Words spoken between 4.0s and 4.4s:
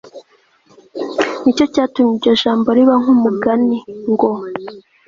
ngo